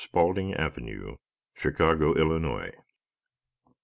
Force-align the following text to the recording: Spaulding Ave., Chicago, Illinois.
Spaulding 0.03 0.57
Ave., 0.57 1.15
Chicago, 1.53 2.15
Illinois. 2.15 2.71